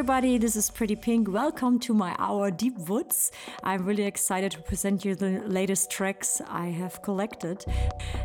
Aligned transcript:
Everybody, 0.00 0.38
this 0.38 0.56
is 0.56 0.70
Pretty 0.70 0.96
Pink. 0.96 1.30
Welcome 1.30 1.78
to 1.80 1.92
my 1.92 2.16
hour 2.18 2.50
Deep 2.50 2.78
Woods. 2.88 3.32
I'm 3.62 3.84
really 3.84 4.04
excited 4.04 4.50
to 4.52 4.62
present 4.62 5.04
you 5.04 5.14
the 5.14 5.42
latest 5.44 5.90
tracks 5.90 6.40
I 6.48 6.68
have 6.68 7.02
collected 7.02 7.66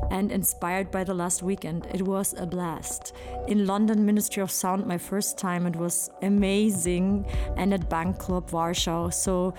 and 0.10 0.32
inspired 0.32 0.90
by 0.90 1.04
the 1.04 1.14
last 1.14 1.44
weekend. 1.44 1.86
It 1.94 2.04
was 2.04 2.34
a 2.38 2.46
blast. 2.46 3.14
In 3.50 3.68
London, 3.68 4.06
Ministry 4.06 4.42
of 4.42 4.52
Sound, 4.52 4.86
my 4.86 4.98
first 4.98 5.38
time, 5.38 5.68
it 5.68 5.76
was 5.76 6.10
amazing, 6.22 7.26
and 7.58 7.74
at 7.74 7.90
Bank 7.90 8.20
Club 8.20 8.50
Warsaw. 8.54 9.10
So 9.10 9.54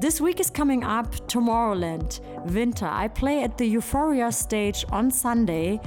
this 0.00 0.20
week 0.20 0.40
is 0.40 0.50
coming 0.50 0.82
up 0.82 1.12
Tomorrowland, 1.28 2.18
Winter. 2.52 2.88
I 2.90 3.06
play 3.06 3.44
at 3.44 3.56
the 3.56 3.66
Euphoria 3.66 4.32
stage 4.32 4.84
on 4.90 5.12
Sunday 5.12 5.78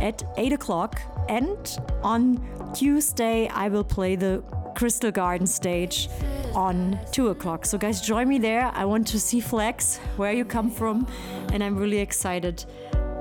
at 0.00 0.22
8 0.36 0.52
o'clock, 0.52 1.00
and 1.28 1.80
on 2.04 2.38
Tuesday, 2.76 3.48
I 3.48 3.66
will 3.68 3.82
play 3.82 4.14
the 4.14 4.44
Crystal 4.76 5.10
Garden 5.10 5.46
stage 5.46 6.08
on 6.54 7.00
2 7.12 7.28
o'clock. 7.28 7.64
So, 7.64 7.78
guys, 7.78 8.00
join 8.00 8.28
me 8.28 8.38
there. 8.38 8.70
I 8.74 8.84
want 8.84 9.08
to 9.08 9.18
see 9.18 9.40
Flex, 9.40 9.96
where 10.16 10.32
you 10.32 10.44
come 10.44 10.70
from, 10.70 11.06
and 11.52 11.64
I'm 11.64 11.76
really 11.76 11.98
excited. 11.98 12.64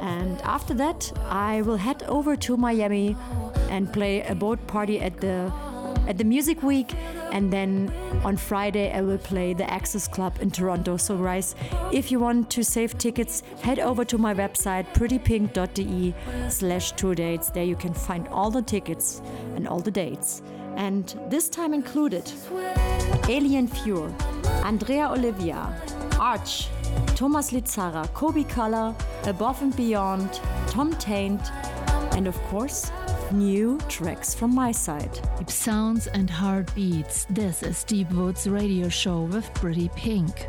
And 0.01 0.41
after 0.41 0.73
that, 0.75 1.11
I 1.29 1.61
will 1.61 1.77
head 1.77 2.03
over 2.03 2.35
to 2.35 2.57
Miami 2.57 3.15
and 3.69 3.91
play 3.91 4.21
a 4.23 4.35
boat 4.35 4.67
party 4.67 4.99
at 4.99 5.21
the 5.21 5.51
at 6.07 6.17
the 6.19 6.23
Music 6.23 6.61
Week, 6.61 6.93
and 7.31 7.51
then 7.51 7.91
on 8.23 8.37
Friday 8.37 8.91
I 8.91 9.01
will 9.01 9.17
play 9.17 9.53
the 9.53 9.67
Access 9.73 10.07
Club 10.07 10.37
in 10.39 10.51
Toronto. 10.51 10.97
So, 10.97 11.17
guys, 11.17 11.55
if 11.91 12.11
you 12.11 12.19
want 12.19 12.51
to 12.51 12.63
save 12.63 12.95
tickets, 12.97 13.41
head 13.61 13.79
over 13.79 14.05
to 14.05 14.17
my 14.17 14.35
website 14.35 14.85
prettypink.de/slash 14.93 16.91
tour 16.91 17.15
dates. 17.15 17.49
There 17.49 17.63
you 17.63 17.75
can 17.75 17.93
find 17.93 18.27
all 18.27 18.51
the 18.51 18.61
tickets 18.61 19.21
and 19.55 19.67
all 19.67 19.79
the 19.79 19.89
dates 19.89 20.43
and 20.75 21.19
this 21.29 21.49
time 21.49 21.73
included 21.73 22.31
Alien 23.27 23.67
Fuel, 23.67 24.13
Andrea 24.63 25.09
Oliva, 25.09 25.73
Arch, 26.19 26.69
Thomas 27.15 27.51
Lizzara, 27.51 28.11
Kobe 28.13 28.43
Color, 28.43 28.95
Above 29.25 29.61
and 29.61 29.75
Beyond, 29.75 30.41
Tom 30.67 30.93
Taint, 30.95 31.41
and 32.15 32.27
of 32.27 32.35
course, 32.43 32.91
new 33.31 33.77
tracks 33.89 34.33
from 34.33 34.53
my 34.53 34.71
side. 34.71 35.19
Deep 35.39 35.49
sounds 35.49 36.07
and 36.07 36.29
heartbeats. 36.29 37.25
This 37.29 37.63
is 37.63 37.83
Deep 37.83 38.09
Woods 38.11 38.47
Radio 38.47 38.89
Show 38.89 39.21
with 39.21 39.53
Pretty 39.53 39.89
Pink. 39.95 40.47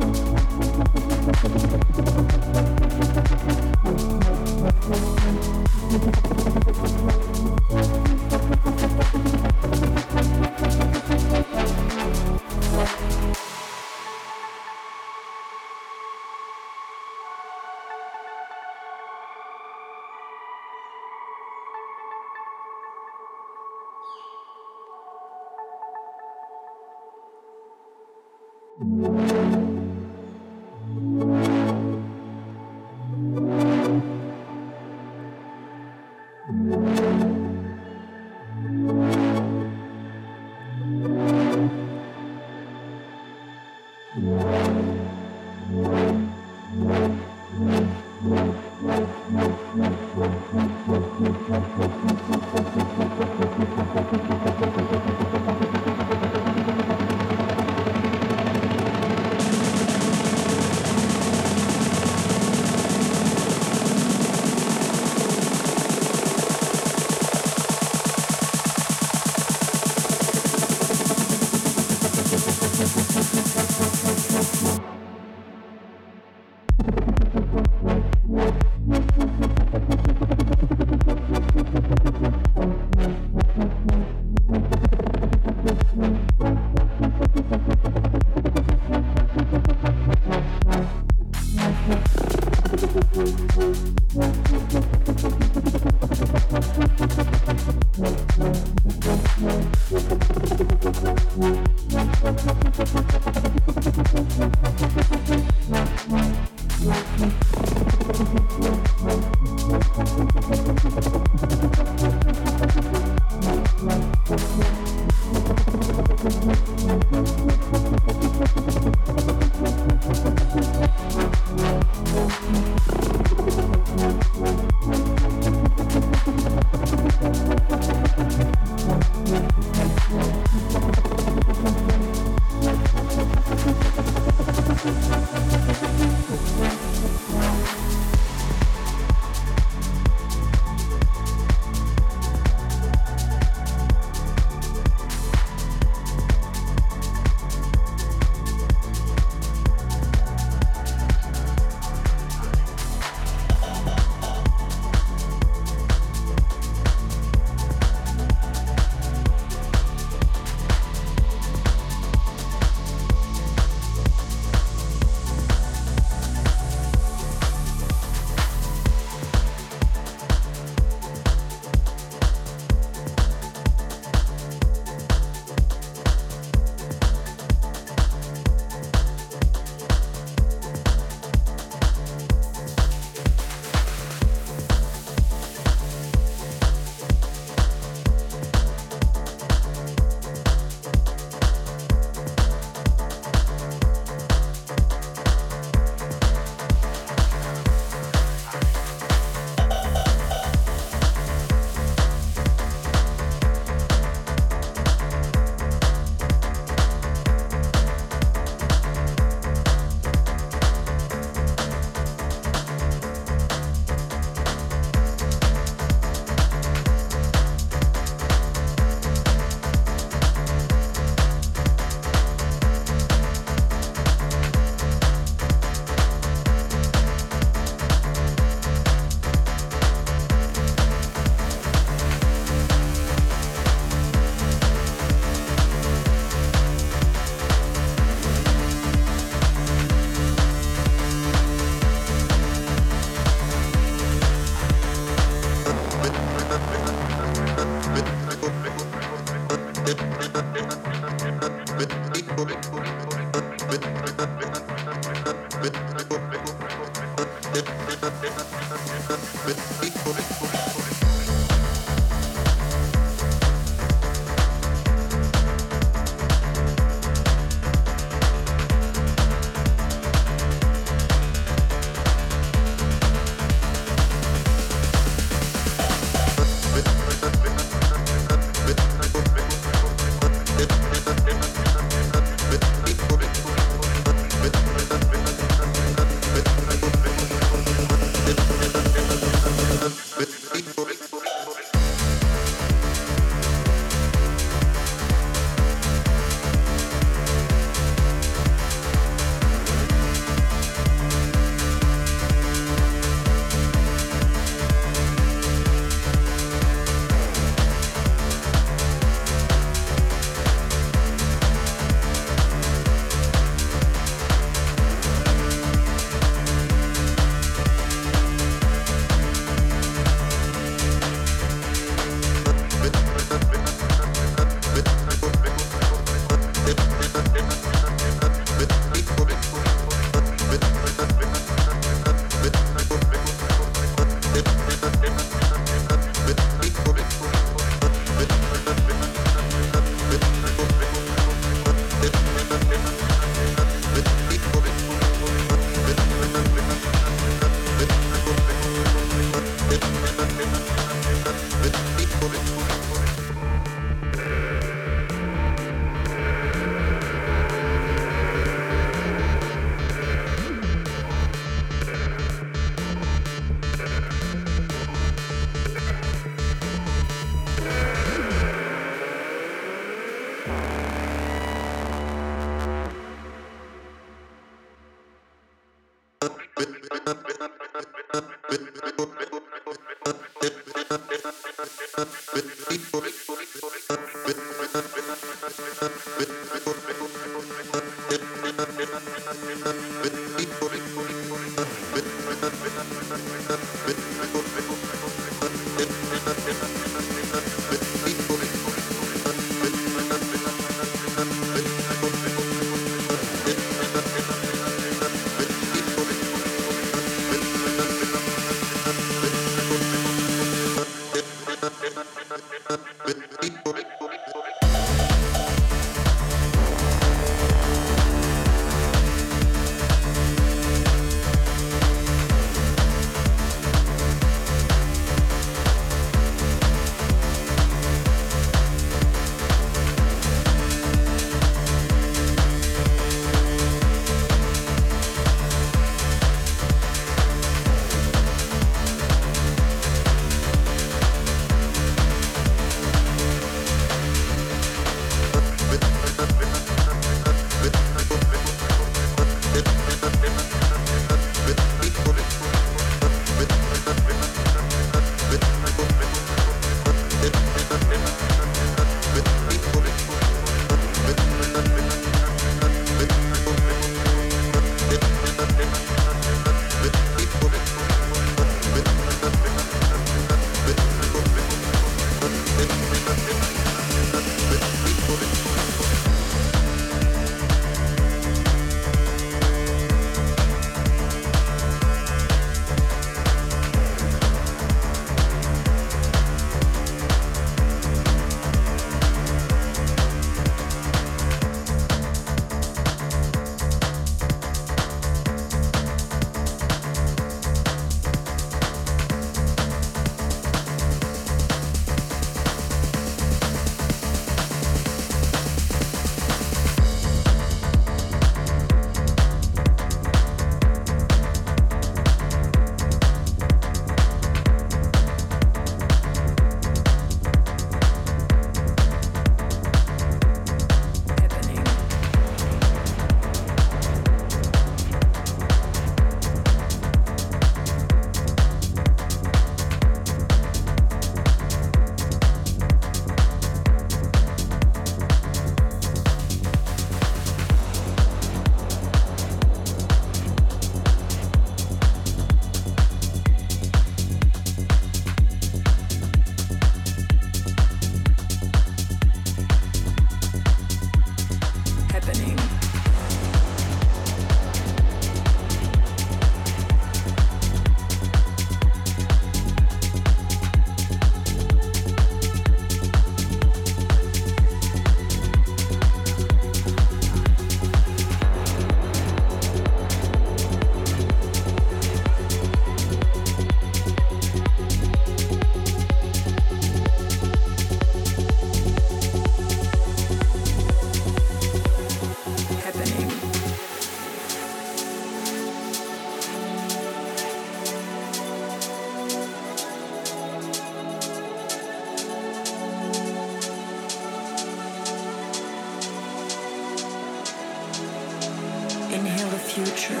inhale 599.04 599.28
the 599.28 599.38
future. 599.38 600.00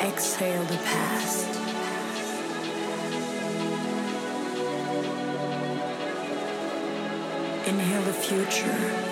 Exhale 0.00 0.64
the 0.64 0.76
past. 0.78 1.48
Inhale 7.68 8.02
the 8.02 8.12
future. 8.12 9.11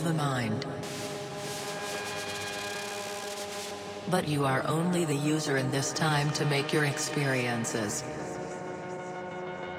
Have 0.00 0.16
mind. 0.16 0.66
But 4.10 4.28
you 4.28 4.44
are 4.44 4.66
only 4.66 5.04
the 5.04 5.14
user 5.14 5.56
in 5.56 5.70
this 5.70 5.92
time 5.92 6.30
to 6.32 6.44
make 6.46 6.72
your 6.72 6.84
experiences. 6.84 8.02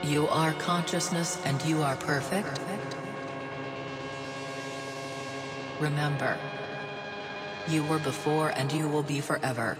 You 0.04 0.28
are 0.28 0.54
consciousness 0.54 1.40
and 1.46 1.62
you 1.64 1.82
are 1.82 1.96
perfect. 1.96 2.60
Remember. 5.80 6.38
You 7.68 7.84
were 7.86 8.00
before 8.00 8.50
and 8.50 8.72
you 8.72 8.88
will 8.88 9.04
be 9.04 9.22
forever. 9.22 9.78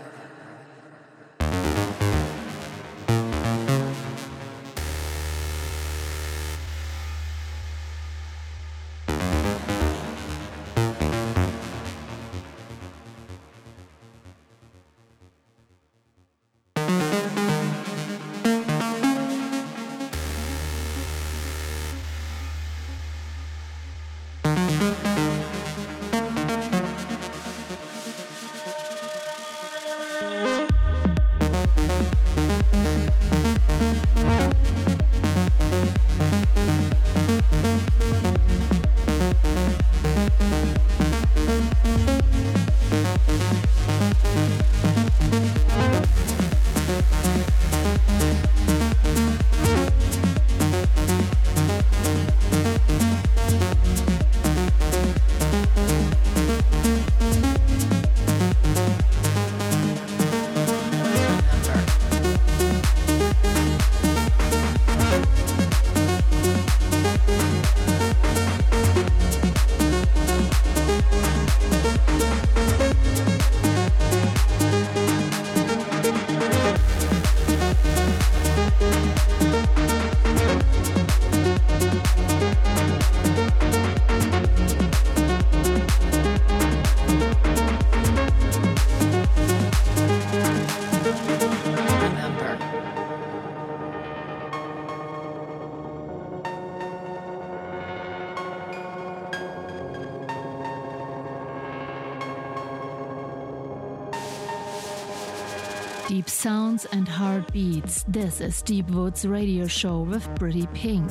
Deep 106.12 106.30
sounds 106.30 106.84
and 106.92 107.08
heartbeats. 107.08 108.04
This 108.06 108.42
is 108.42 108.62
Deep 108.62 108.90
Woods 108.90 109.26
Radio 109.26 109.66
Show 109.66 110.00
with 110.02 110.28
Pretty 110.36 110.68
Pink. 110.74 111.10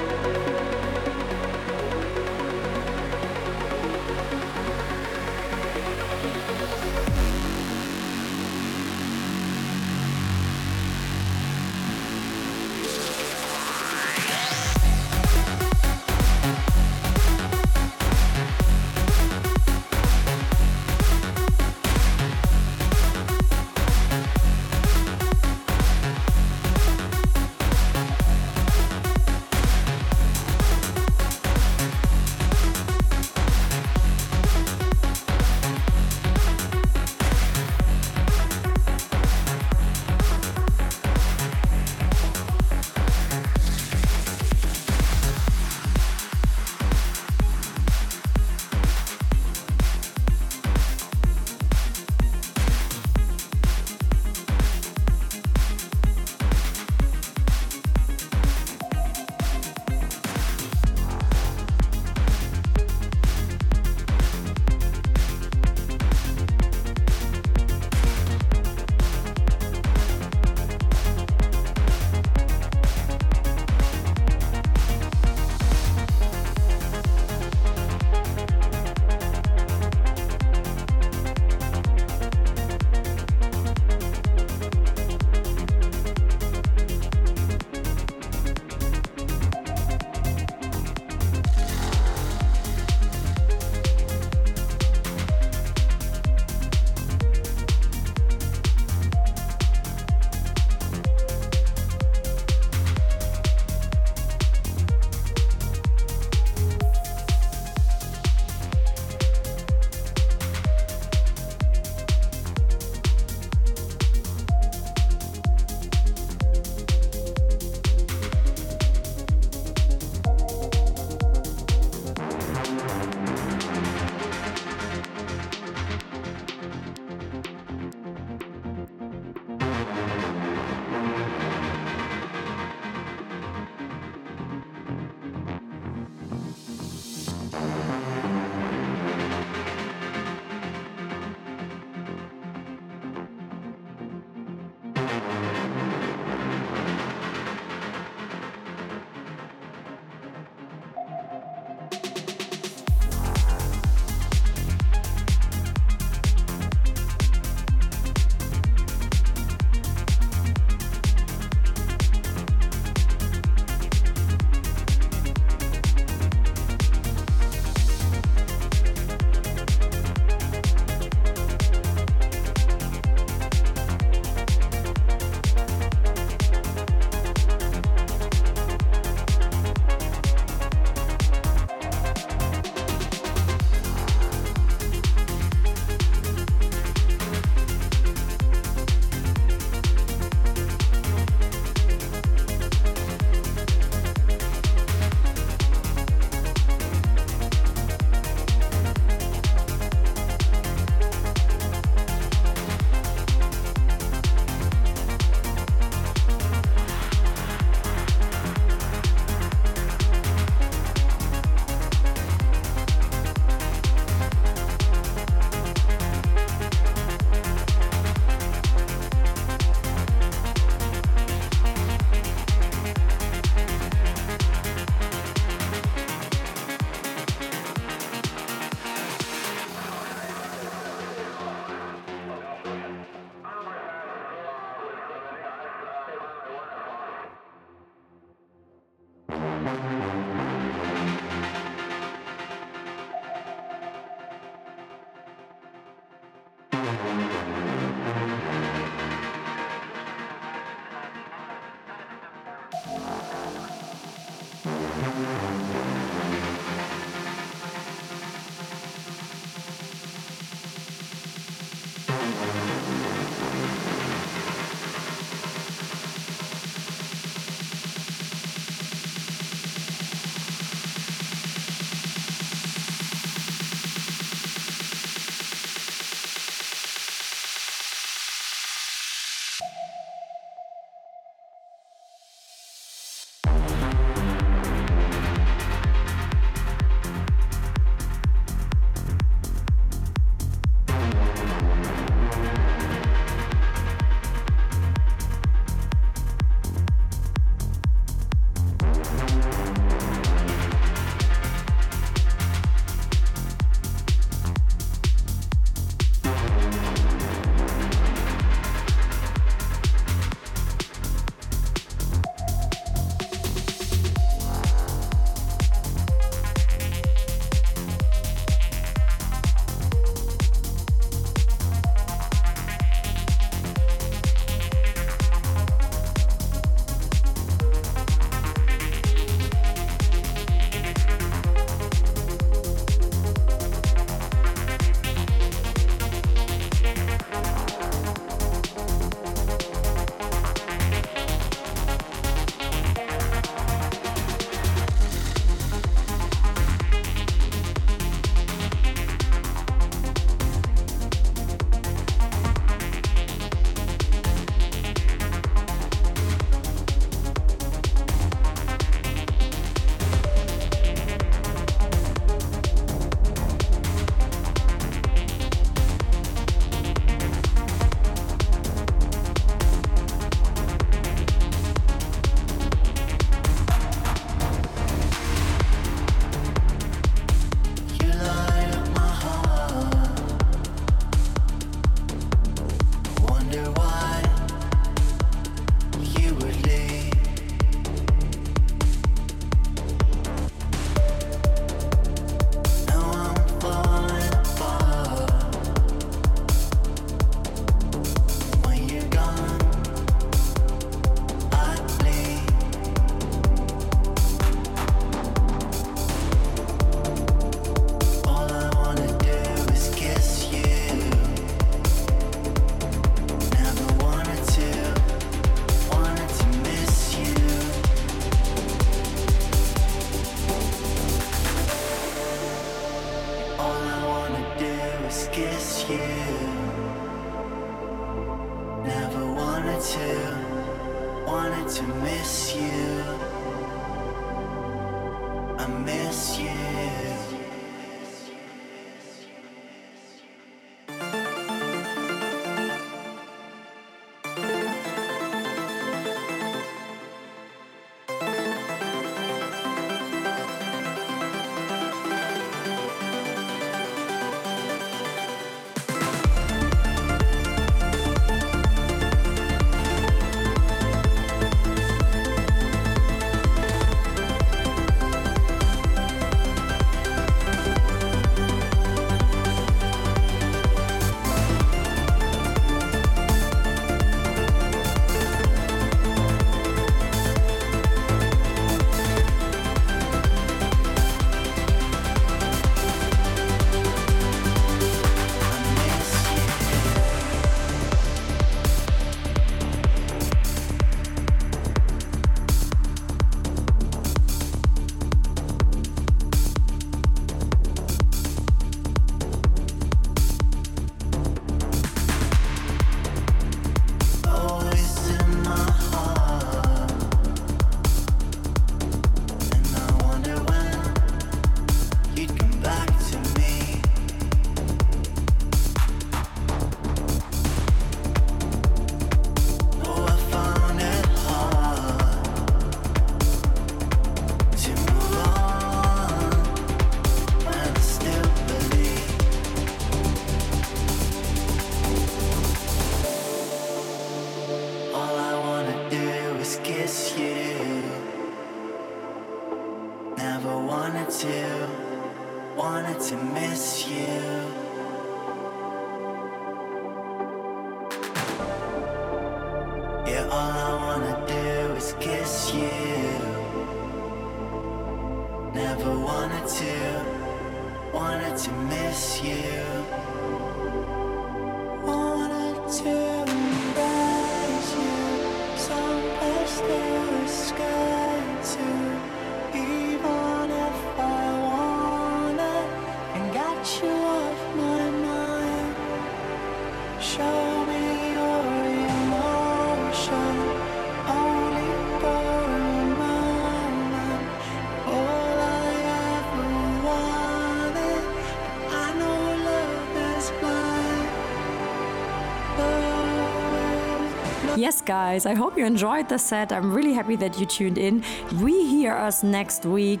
Guys, 594.90 595.24
I 595.24 595.34
hope 595.34 595.56
you 595.56 595.64
enjoyed 595.64 596.08
the 596.08 596.18
set. 596.18 596.50
I'm 596.50 596.74
really 596.74 596.92
happy 596.92 597.14
that 597.14 597.38
you 597.38 597.46
tuned 597.46 597.78
in. 597.78 598.02
We 598.42 598.66
hear 598.66 598.92
us 598.92 599.22
next 599.22 599.64
week, 599.64 600.00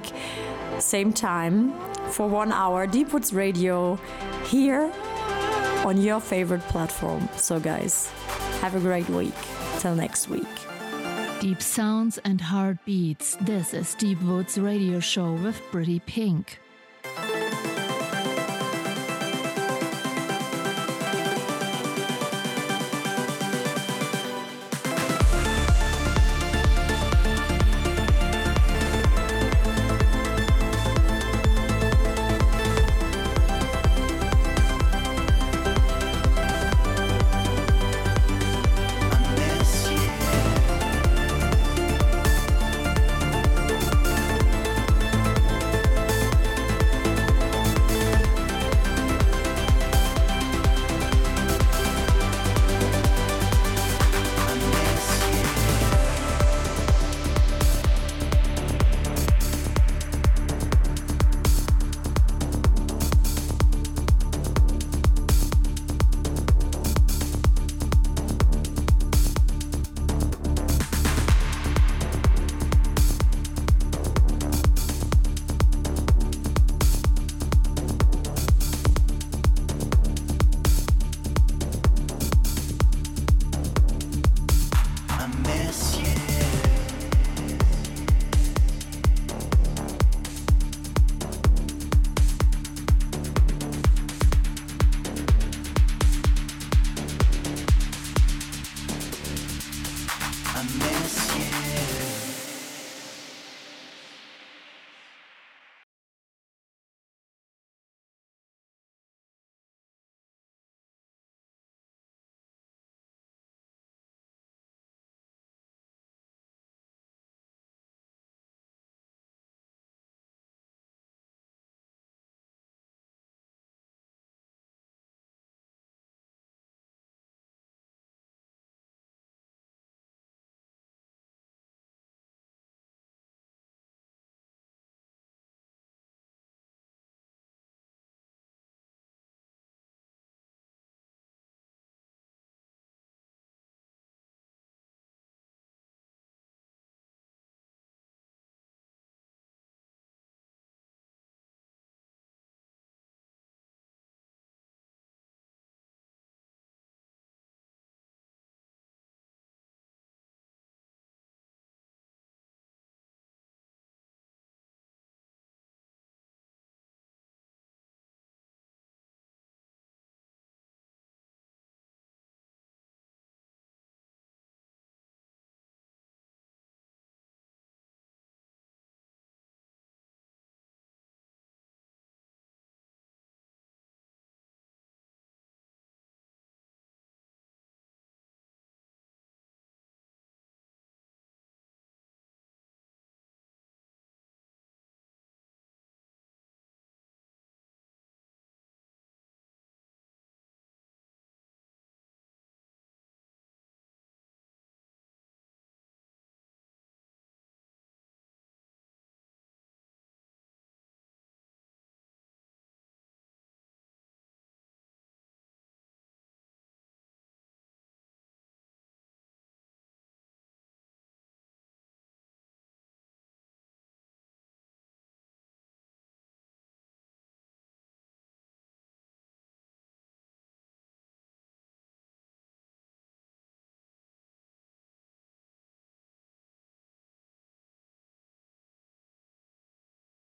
same 0.80 1.12
time, 1.12 1.72
for 2.10 2.26
one 2.26 2.50
hour, 2.50 2.88
Deepwoods 2.88 3.32
Radio, 3.32 4.00
here 4.46 4.92
on 5.86 6.02
your 6.02 6.18
favorite 6.18 6.62
platform. 6.62 7.28
So, 7.36 7.60
guys, 7.60 8.10
have 8.62 8.74
a 8.74 8.80
great 8.80 9.08
week. 9.10 9.38
Till 9.78 9.94
next 9.94 10.28
week. 10.28 10.54
Deep 11.38 11.62
sounds 11.62 12.18
and 12.24 12.40
heartbeats. 12.40 13.36
This 13.36 13.72
is 13.72 13.94
Deepwoods 13.94 14.60
Radio 14.60 14.98
Show 14.98 15.34
with 15.34 15.62
Pretty 15.70 16.00
Pink. 16.00 16.58